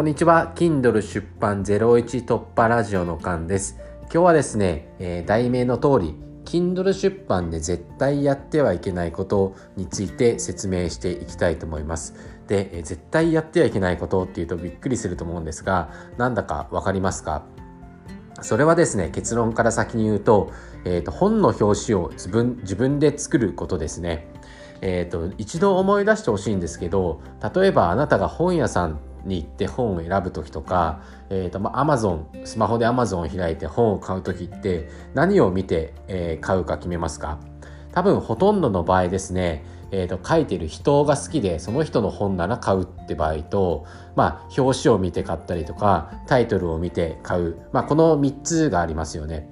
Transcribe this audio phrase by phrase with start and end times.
[0.00, 0.54] こんにちは。
[0.56, 3.78] Kindle 出版01突破ラジオの間です。
[4.04, 6.14] 今日はですね、えー、題名の通り
[6.46, 12.14] Kindle 出版で絶対やってはいけないことについて説明していきたいと思います。
[12.46, 17.44] で、えー、絶対やってはいけないことっていうとびっくりすると思うんですがなんだかわかりますか？
[18.40, 20.50] それはですね結論から先に言うと,、
[20.86, 24.28] えーと、本の表紙を自分自分で作ることですね。
[24.80, 27.20] えーと一度思い出してほしいんですけど
[27.54, 37.38] 例えばあなたが本屋さんに行って本を選ぶ時とか、えーとまあ、Amazon スマホで Amazon を開いて本を買う時って何を見て、えー、買うか決めますか？
[37.92, 49.50] 多分ほとんどの場合ですね、えーと、書いてる人が好きでその人の本なら買うって場合と、まあ、表紙を見て買ったりとかタイトルを見て買う、まあ、この3つがありますよね。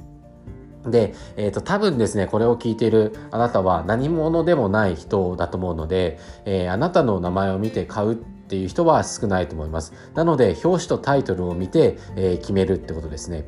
[0.86, 9.92] で、えーと、多分ですねこれを聞いているあなたは何者でもない人だと思うので、えー、あなたの名前を見て買うってていう人は少ないと思います。
[10.14, 13.44] なので表紙とタイトルを見て、えー、決めるってことですね。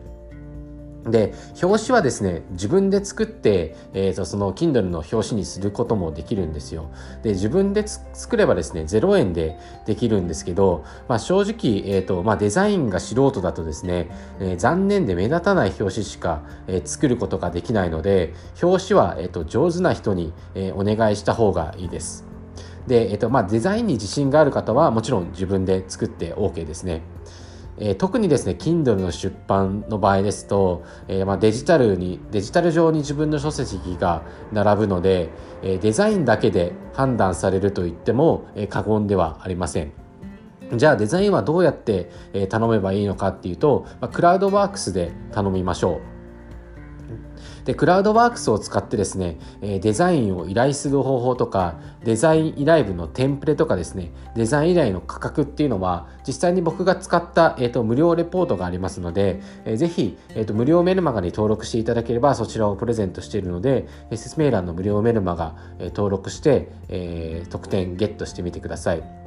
[1.05, 6.91] で表紙はですね自分で作って、えーと、その Kindle の表紙にすることもできるんですよ
[7.23, 22.30] で自分で作ればですね0円でできるんですけど、まあ、正直、えーとまあ、デザインが素人だとですね、えー、残念で目立たない表紙しか、えー、作ることができないので表紙は、えーと上手な人に、えー、お願いした方がいいです
[22.87, 27.03] で、えっとまあ、デザインに自信がある方はもちろん自分で作って OK ですね。
[27.83, 35.31] えー、特にですね Kindle の出版の場合ですと、えー、まあ、デジタルにデジタル上に自分の書籍が並ぶので、
[35.63, 39.93] えー、デザインだけで判断されると言っても、え過言ではありません。
[40.77, 46.20] じゃあデザインはどうやって、え頼めばいいのかっていうと、まあ、クラウドワークスで頼みましょう。
[47.65, 69.20] で、クラウドワークスを使ってですね、デザインを依頼する方法とか、デザイン依頼文のテンプレとかですね、デザイン依頼の価格っていうのは、実際に僕が使った、えーと、無料レポートがありますので、えー、ぜひ、えーと、無料メルマガに登録していただければ、そちらをプレゼントしているので、説明欄の無料メルマガ、えー、登録して、えー、特典ゲットしてみてください。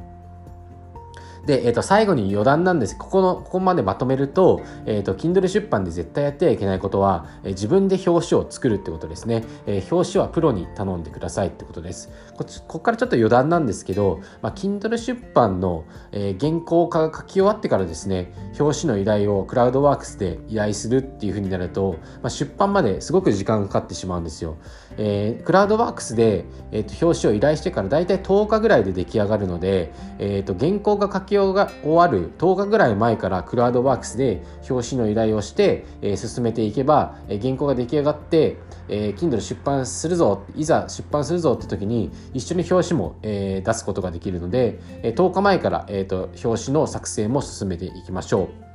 [1.46, 2.98] で、えー、と最後に余談なんです。
[2.98, 9.44] ここの、ここまでまとめると、えっ、ー、と、Kindle 出版で絶対やってはいけないことは、えー、自分で表紙を作るってことですね。
[9.66, 12.12] えー、表紙はプロに頼んでくださいってことです。
[12.38, 24.58] ここからちょっと余談なんですけど、まあ、Kindle 出版の、えー、原稿化が書き終わってからですね、表紙の依頼をクラウドワークスで依頼するっていうふうになると、まあ、出版まですごく時間がかかってしまうんですよ。
[24.98, 38.58] えー、クラウドワークスで、えー、と表紙を依頼してから大体10日ぐらいで出来上がるので、えー、と原稿が書き終わる10日ぐらい前からクラウドワークスで表紙の依頼をして、えー、進めていけば、えー、原稿が出来上がって、
[38.88, 48.74] えー、Kindle 出版するぞいざ出版するぞって時に一緒に表紙も、えー、出すことができるので、えー、10日前から、えーと表紙の作成も進めていきましょう。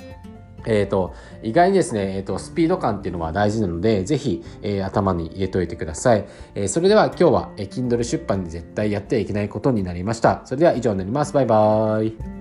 [0.67, 6.27] え、ー、と、意外にですね、え、ー、と、スピード感っていうのは大事なので、ぜひ、えー、頭に入れておいてください。
[6.55, 10.43] えー、それでは今日は、えー、Kindle 出版で絶対やってはいけないことになりました。
[10.45, 11.33] それでは以上になります。
[11.33, 12.38] バイバーイ。